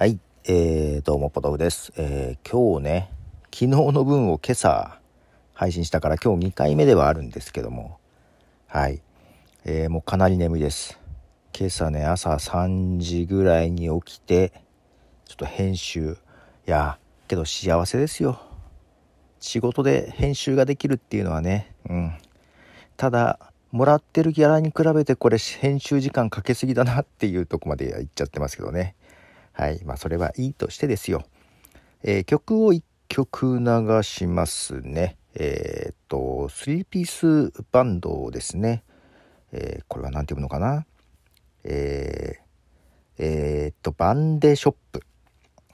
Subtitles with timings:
[0.00, 3.12] はい、えー、どうもポトフです、えー今日ね
[3.52, 4.98] 昨日の分を今朝
[5.52, 7.98] 配信したから今日2回目ではあるんですけども。
[8.66, 9.02] はい、
[9.66, 10.98] えーもうかなり眠いです。
[11.54, 14.54] 今朝ね朝3時ぐらいに起きて
[15.26, 16.16] ちょっと編集。
[16.66, 16.98] いや
[17.28, 18.40] けど幸せですよ。
[19.38, 22.14] 仕事で編集ができるっていうのはねうん。
[22.96, 23.38] ただ
[23.70, 28.94] もらってるギャラに比べてこれ編集時間かけすぎだなっていうとこまでいっちゃってますけどね。
[29.52, 29.82] はい。
[29.84, 31.24] まあそれはいいとしてですよ、
[32.02, 35.16] えー曲を1曲流しますね。
[35.34, 38.82] えーっと3ピースバンドですね、
[39.52, 40.86] えーこれは何て読むのかな？
[41.64, 45.02] えーえーっとバンデショップ。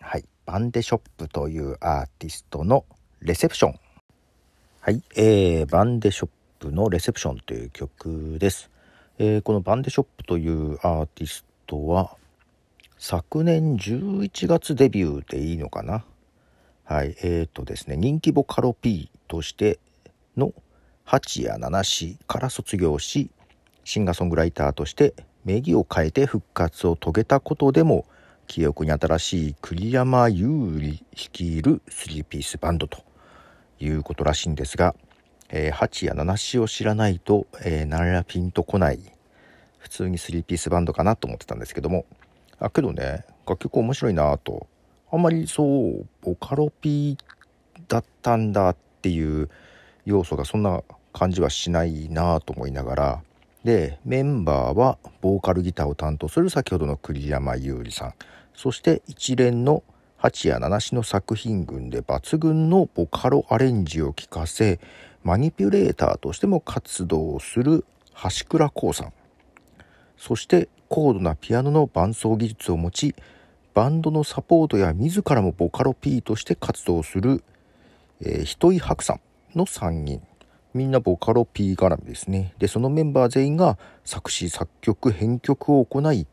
[0.01, 0.25] はい。
[0.47, 2.85] バンデショップというアーティストの
[3.21, 3.75] レセプション。
[4.81, 6.29] はい、えーバンデショッ
[6.61, 8.71] プのレセプションという曲です。
[9.19, 12.17] えーこのバンデショップというアーティストは
[12.99, 16.05] 昨年11月デビューでいいのかな？
[16.85, 19.79] はい、えーとですね、人気ボカロ P として
[20.35, 20.55] の
[21.05, 23.31] 八谷七氏から卒業し、
[23.85, 28.07] シンガーソングライターとして名義を変えて復活を遂げたことでも
[28.47, 33.05] 記憶に新しい栗山優里率いる3ピースバンドと
[33.79, 34.95] いうことらしいんですが、
[35.51, 39.01] えー、八谷七氏を知らないと、えー、何らピンとこない。
[39.79, 42.07] 普通に3ピースバンドかなと思ってたんですけども
[42.59, 44.67] あけどね楽曲面白いなと。
[45.11, 47.17] あんまりそうボカロ P
[47.89, 49.49] だったんだっていう
[50.05, 50.83] 要素がそんな
[51.13, 53.23] 感じはしないなと思いながら。
[53.65, 58.15] でメンバーはボーカルギターを担当する先ほどの栗山優里さん。
[58.55, 59.83] そして一連の
[60.17, 64.81] 八谷七氏の作品群で抜群のボカロアレンジを聴かせ
[65.25, 67.85] マニピュレーターとしても活動する
[68.23, 69.13] 橋倉光さん。
[70.17, 73.15] そして高度なピアノの伴奏技術を持ち
[73.75, 77.43] バンドのサポートや自らもボカロ P として活動する、
[78.23, 79.21] えー、人井白さん
[79.59, 80.23] の3人。
[80.73, 82.53] みんなボカロ P 絡みですね。
[82.59, 86.27] でそのメンバー全員が作詞作曲編曲を行い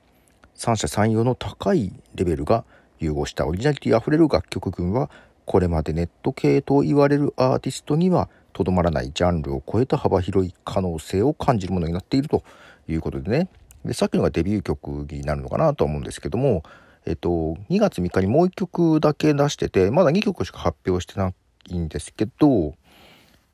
[0.53, 2.65] 三者三様の高いレベルが
[2.99, 5.09] 融合したオリジナリティあふれる楽曲群は
[5.45, 12.43] これまでネット系と言われるアーティストにはとどまらないジャンルを超えた幅広い可能性を感じるものになっていると
[12.87, 13.49] いうことでね。
[13.85, 16.63] でさっきのがデビュー曲になるのかなと思うんですけども、
[17.05, 17.29] えっと、
[17.69, 21.33] 2月3日にもう1曲だけ出しててまだ2曲しか発表してな
[21.69, 22.75] いんですけど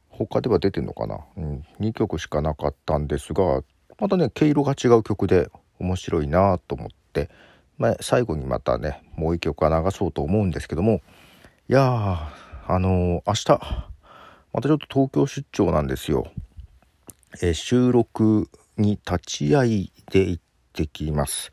[0.09, 3.63] 他では出てんのかな、うん、2曲しかなかったんですが
[3.99, 7.29] またね毛色が違う曲で面白いなと思って、
[7.77, 11.01] まあ、最後にまたねもう1曲は流そうと思うんですけども
[11.69, 13.89] いやーあのー明日
[14.51, 16.27] またちょっと東京出張なんですよ。
[17.41, 20.43] え収録に立ち会いで行っ
[20.73, 21.51] てきます。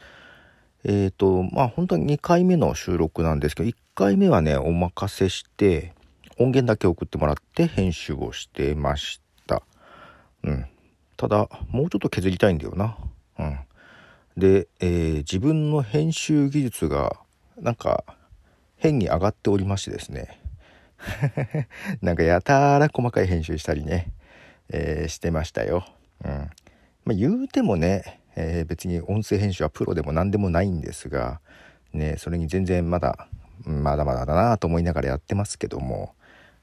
[0.85, 5.95] えっ、とまあ本当に2回目の収録なんですけど1回目はねお任せして
[6.39, 9.63] 音源だけ送ってもらって編集をしてました。
[10.45, 10.67] うん。
[11.17, 12.97] ただもうちょっと削りたいんだよな。
[13.39, 13.59] うん。
[14.37, 17.17] で、えー自分の編集技術が
[17.59, 18.05] なんか
[18.77, 20.41] 変に上がっておりましてですね。
[22.01, 24.13] なんかやたら細かい編集したりね、
[24.69, 25.87] えーしてましたよ。
[26.25, 26.51] うん。
[27.05, 31.41] まあ、言うてもね、えー別に音声編集はプロでも何でもないんですが、
[31.93, 33.29] ね、それに全然まだ、
[33.65, 36.15] まだまだだなと思いながらやってますけども、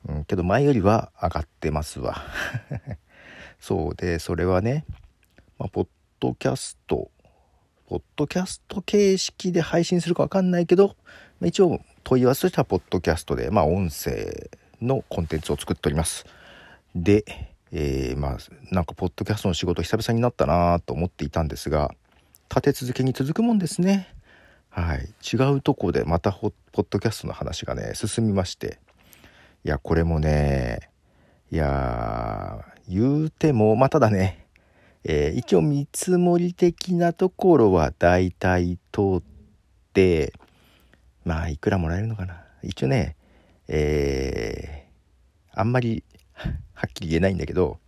[0.08, 2.22] うん、けど前よりは上がってますわ。
[3.60, 4.86] そうで、それはね、
[5.58, 5.88] まあ、ポッ
[6.20, 7.10] ドキャスト、
[7.88, 10.96] ポッドキャスト形式で配信するかわかんないけど、
[11.40, 14.50] まあ一応問い合わせとしてはポッドキャストで、まあ音声
[14.82, 16.26] のコンテンツを作っております。
[16.96, 18.38] で、えーまあ
[18.72, 21.92] なんかポッドキャストの仕事久々になったなと思っていたんですが、
[22.48, 24.14] 立て続けに続くもんですね。
[24.70, 25.10] はい。
[25.24, 28.78] 違うとこでまたポッドキャストの話がね、進みまして。
[29.66, 30.92] いや、これもね、
[31.52, 34.46] いや、言うても、まあただね、
[35.04, 39.24] えー一応見積もり的なところは大体通っ
[39.94, 40.32] て、
[41.26, 42.44] まあいくらもらえるのかな。
[42.62, 43.16] 一応ね、
[43.68, 44.84] えー
[45.56, 46.04] あんまり
[46.74, 47.80] はっきり言えないんだけど、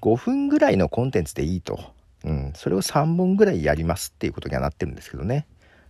[0.00, 1.92] 5分ぐらいのコンテンツでいいと。
[2.24, 5.46] うん、それを3本ぐらいやりますっていうことにはなってるんですけどね。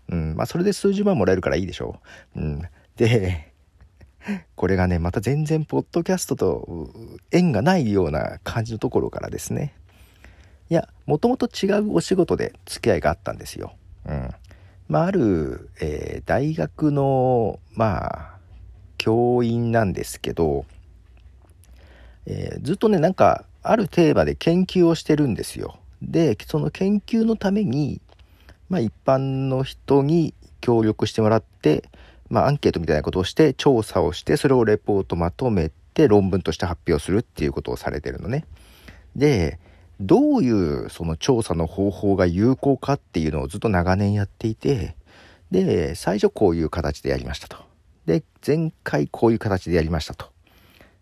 [0.08, 2.00] うん、まあそれで数十万もらえるからいいでしょ
[2.36, 2.40] う。
[2.40, 2.62] うん、
[2.96, 3.52] で、
[4.56, 6.90] これがね、また全然ポッドキャストと
[7.30, 9.74] 縁がないような感じのところからですね。
[10.70, 13.74] いや、もともと違うお仕事で付き合いがあったんですよ。
[14.06, 14.30] うん。
[14.88, 18.38] まあ、ある、えー大学の、まあ、
[18.96, 20.64] 教員なんですけど、
[22.26, 25.78] えーずっとね、なんか、あるテーマで研究をしてるんですよ。
[26.02, 28.00] で、その研究のために、
[28.68, 31.88] まあ、一般の人に協力してもらって、
[32.30, 38.46] まあ、アンケートみたいなことをして調査をしてそれをレポートまとめて論文として発表するっていうことをされてるのね。
[39.14, 39.58] で
[40.00, 44.96] どういうその調査の方法が有効かっていうのをずっと長年やっていて
[45.52, 47.58] で最初こういう形でやりましたと。
[48.06, 50.33] で前回こういう形でやりましたと。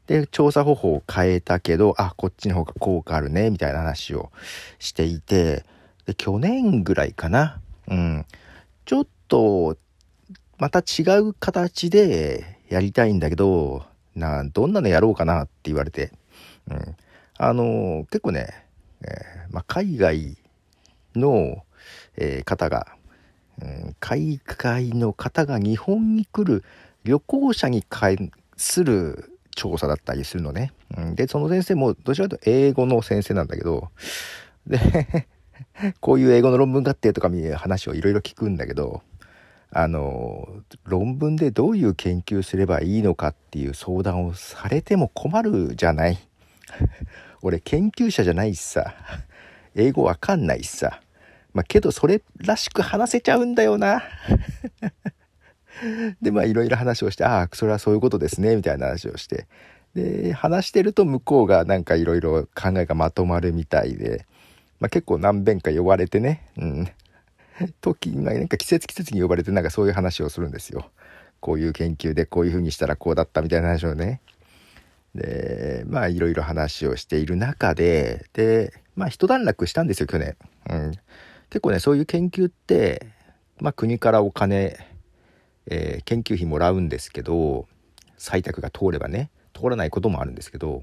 [0.07, 4.31] で調査方法を変えたけどあこっちの方が効果あるねみたいな話を
[4.79, 5.65] していて
[6.07, 7.61] で去年ぐらいかな。
[7.89, 8.27] うん。
[8.85, 9.77] ちょっと
[10.59, 13.85] また違う形でやりたいんだけど
[14.15, 16.13] などんなのやろうかなって言われて、
[16.69, 16.97] うん、
[17.39, 18.67] あの結構ね、
[19.03, 20.37] えー、まあ、海外
[21.15, 21.65] の、
[22.17, 22.87] えー、方が、
[23.61, 26.65] うん、海外の方が日本に来る
[27.05, 30.73] 旅行者に関する調査だったりするのね。
[31.15, 33.91] でその先生もどちらかというと英語の先生なんだけど
[34.67, 35.27] で
[36.01, 39.03] こういう英語の論文があってとかいう話をいろいろ聞くんだけど
[39.71, 40.49] あの
[40.85, 46.19] 論文でどういう研究すればいいのかっていう相談をされても困るじゃない。
[47.41, 48.95] 俺研究者じゃないしさ。
[49.75, 51.01] 英語わかんないしさ。
[51.55, 54.03] まあけどそれらしく話せちゃうんだよな。
[56.21, 59.47] でまあいろいろ話をしてああそれはそういうことですねみたいな話をして
[59.95, 64.27] で話してると向こうがなんかいろいろ考えがまとまるみたいで、
[64.81, 66.89] まあ、結構何遍か呼ばれてね、うん、
[67.81, 70.91] 時になんか季節季節に呼ばれてなんかそういう話をするんですよ。
[71.41, 74.21] こういう研究でこういうふうにしたらこうだったみたいな話をね。
[75.15, 80.37] でまあいろいろ話をしている中ででまあ一段落したんですよ去年。
[80.71, 80.93] うん、
[81.51, 83.07] 結構ねそういう研究って、
[83.61, 84.79] まあ、国からお金、
[85.67, 87.67] えー、研究費もらうんですけど
[88.19, 90.83] 採択が通ればね通らないこともあるんですけど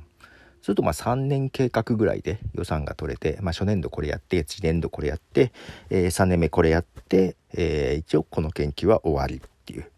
[0.62, 5.52] するとまあ3年計画ぐらいで予算が取れて、まあ、初年度これやって次年度これやって、
[5.90, 9.90] えー、3年目これやって、えー、一応この研究は終わりっていう。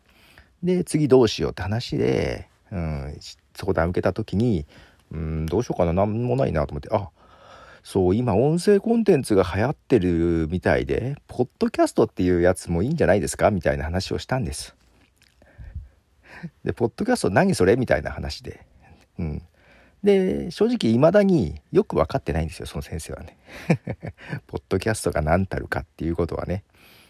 [0.63, 3.18] で次どうしようって話で、うん、
[3.56, 4.68] 相談受けた時に、
[5.12, 7.10] うん、どうしようかな何もないなと思ってあ
[7.83, 13.50] そう今音声コンテンツが流行ってるみたいでポッドキャストっていうやつもいいんじゃないですか？
[13.51, 14.75] みたいな話をしたんです。
[16.63, 17.75] でポッドキャスト何それ？
[17.75, 18.66] みたいな話で。
[19.19, 19.42] うん、
[20.04, 23.38] で正直未だによく分かってないんですよその先生はね。
[24.48, 26.63] ポッドキャストが何たるかっていうことはね。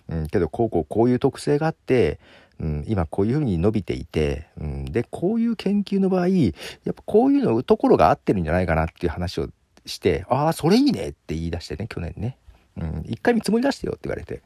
[0.08, 2.20] うん、けどこうこうこういう特性があって、
[2.60, 6.50] うん、今こういうふうに伸びていて、うん、でこういう研究の場合や
[6.92, 9.50] っぱこういうのところが合ってるんじゃないかなっていう話を
[9.86, 12.38] して「ああそれいいね」って言い出してね去年ね、
[12.78, 14.42] うん、一回見積もり出してよって言われて、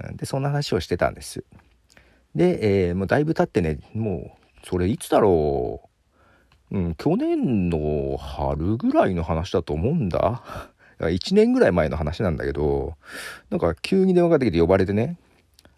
[0.00, 1.44] うん、でそんな話をしてたんです。
[2.34, 5.88] で、えー、もうだいぶ経ってねもうそれいつだろう
[6.70, 10.42] うん、去年の春ぐらいの話だと思うんだ。
[10.98, 12.94] 1年ぐらい前の話なんだけど、
[13.50, 15.16] なんか急に電話がかってきて呼ばれてね、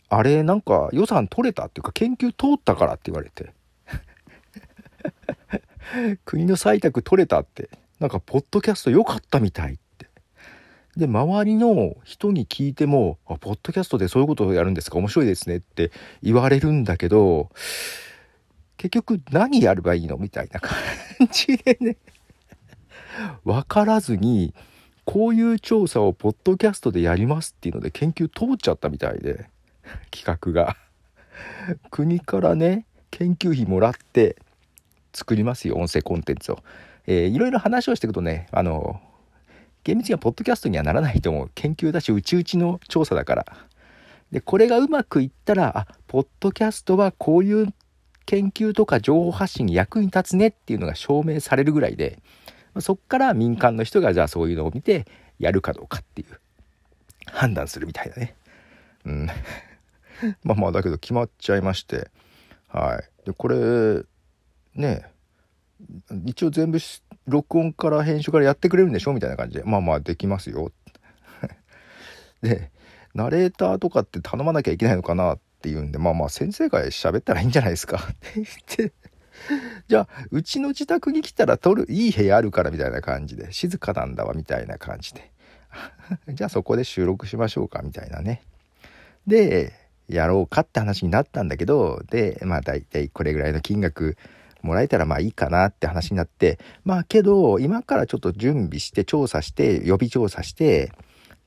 [0.09, 3.53] あれなんか予算取れたっていうか研究通ったからって言われて。
[6.25, 7.69] 国の採択取れたって、
[8.01, 10.09] なんかポッドキャスト良かったみたいって。
[10.97, 14.99] で、周りの人に聞いても、あ、ポッドキャストでそういうことをやるんですか？
[14.99, 15.93] 面白いですねって
[16.23, 17.51] 言われるんだけど、
[18.77, 20.17] 結局何やればいいの？
[20.17, 20.77] みたいな感
[21.31, 21.97] じでね。
[23.45, 24.55] 分からずに
[25.05, 29.51] こういう調査をポッドキャストでやりますっていうので研究通っちゃったみたいで
[30.11, 30.77] 企画が。
[31.91, 34.37] 国からね研究費もらって
[35.13, 36.59] 作りますよ音声コンテンツを、
[37.07, 39.01] えー、いろいろ話をしていくとねあの
[39.85, 43.47] 厳密にはポッドキャストにはならないと思う研究だしうちうちの調査だから
[44.31, 47.75] でこれがうまくいったらあポッドキャストはこういう
[48.27, 52.19] 研究とか情報発信に役に立つねっていうのが証明されるぐらいで
[52.79, 55.07] そっから民間の人がじゃあそういうのを見て
[55.39, 56.41] やるかどうかっていう
[57.27, 58.37] 判断するみたいなね。
[59.05, 59.27] うん。
[60.45, 62.11] まあまあだけど決まっちゃいまして
[62.69, 63.27] はい。
[63.27, 64.03] でこれ
[64.75, 65.11] ね
[66.27, 66.79] 一応全部
[67.27, 70.73] 録音から編集からやってくれるんでしょみたいな感じでまあまあできますよ。
[72.43, 72.71] で
[73.15, 78.93] ナレーターとかって頼まなきゃいけないのかなって言うんで、まあまあ先生が喋ったらいいんじゃないですかって言って、
[79.89, 85.33] じゃあ、うちの自宅に来たら撮る、いい部屋あるからみたいな感じで、静かなんだわみたいな感じで。
[86.29, 88.43] じゃあそこで収録しましょうかみたいなね。
[89.27, 89.73] で、
[90.09, 94.17] やろうかって話になったんだけど、で、まあ大体これぐらいの金額
[94.63, 100.93] もらえたらまあいいかなって話になって、まあけど、今からちょっと準備して調査して、予備調査して、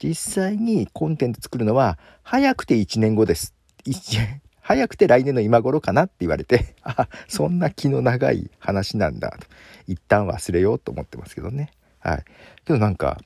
[0.03, 3.53] 実際にコンテンツ作るのは早くて1年後です
[4.62, 9.48] 早くて来年の今頃かなって言われて、 あ、そんな気の長い話なんだと。
[9.88, 11.72] 一旦忘れようと思ってますけどね。
[12.00, 12.24] はい。
[12.63, 13.20] けどなんか、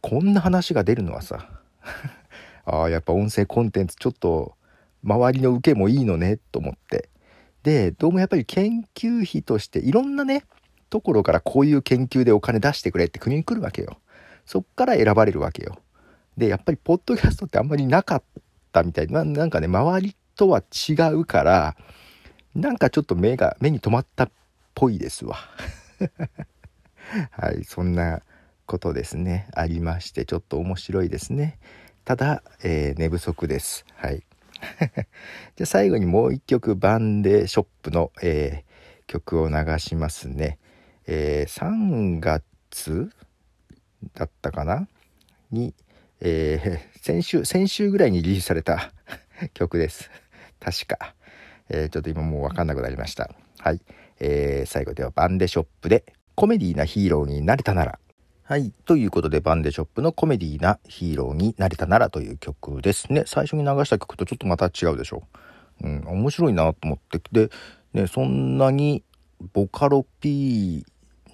[0.00, 1.50] こんな話が出るのはさ、
[2.64, 4.54] ああ、やっぱ音声コンテンツちょっと、
[5.04, 7.10] 周りの受けもいいのねと思って
[7.66, 10.44] でどうもやっぱり研究費としていろんなね
[10.88, 13.98] ところからこういう研究でお金出してくれって国に来るわけよ。
[14.44, 15.76] そっから選ばれるわけよ。
[16.36, 18.22] でやっぱりポッドキャストってあんまりなかっ
[18.70, 19.24] たみたいな。
[19.24, 21.76] なんかね周りとは違うから
[22.54, 24.30] なんかちょっと目が目に留まったっ
[24.76, 25.36] ぽいですわ。
[27.32, 28.22] はいそんな
[28.66, 29.48] ことですね。
[29.54, 31.58] ありましてちょっと面白いですね。
[32.04, 33.84] ただ、えー、寝不足です。
[33.96, 34.22] はい。
[35.56, 40.58] じゃあ最後にもう一曲バンデショップの、えー、曲を流しますね。
[41.06, 43.10] えー、3月
[44.14, 44.88] だったかな？
[45.50, 45.74] に、
[46.20, 48.92] えー、先週、先週ぐらいにリリースされた
[49.54, 50.10] 曲です。
[50.60, 51.14] 確か。
[51.68, 53.30] え、ちょっと今もうわかんなくなりました。
[53.58, 53.80] はい。
[54.20, 57.98] え、最後ではバンデショップでコメディーなヒーローになれたなら
[58.48, 58.72] はい。
[58.84, 63.24] ということで、バンデショップのコメディーなヒーローになれたならという曲ですね。
[63.26, 65.24] 最初に流した曲とちょっとまた違うでしょ。
[65.82, 67.20] うん、面白いなと思って。
[67.32, 67.50] で、
[67.92, 69.02] ね、そんなに
[69.52, 70.86] ボカロ P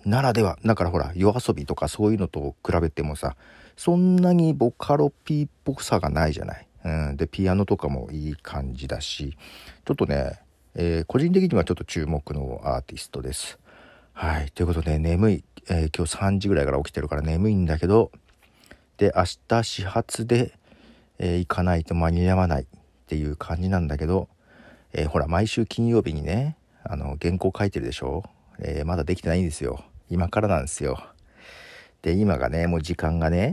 [0.07, 3.37] ならでは、だからほら、夜遊びとかそういうのと比べてもさ、
[3.77, 6.67] そんなにボカロ P っぽさがないじゃない。
[6.87, 9.37] うん、で、ピアノとかもいい感じだし、
[9.85, 10.41] ちょっとね、
[10.75, 13.59] えー、個人的にはちょっと注目のアーティストです。
[14.15, 14.51] はい。
[14.53, 15.45] ということで、眠い。
[15.69, 18.11] えー、今日3時ぐらいから起きてるから眠いんだけど
[18.97, 20.53] で明日始発で、
[21.19, 22.67] えー、行かないと間に合わないっ
[23.07, 24.29] ていう感じなんだけど、
[24.93, 28.25] えー、ほら毎週金曜日にねあの原稿書いてるでしょ、
[28.59, 29.85] えまだできてないんですよ。
[30.11, 31.01] 今からなんですよ。
[32.03, 33.53] で今がねもう時間がね、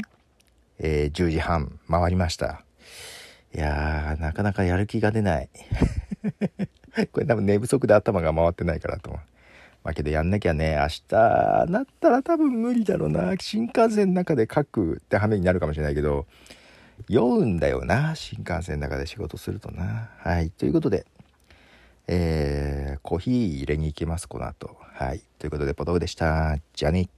[0.80, 2.64] え10時半回りました。
[3.54, 5.50] いやーなかなかやる気が出ない。
[7.12, 9.22] これ多分寝不足で頭が回ってないからと思う。
[9.90, 13.34] わけどやんなきゃね、明日なったら多分無理だろうな。
[13.40, 16.28] 新幹線の中で書くって羽目になるかもしれないけど、
[17.08, 18.16] 酔うんだよな。
[18.16, 20.10] 新幹線の中で仕事するとな。
[20.20, 20.52] はい。
[20.52, 21.06] ということで、
[22.08, 24.78] えー、コーヒー入れに行きます、この後。
[24.80, 25.24] はい。
[25.40, 26.58] ということで、ポトフでした。
[26.74, 27.10] じゃあね。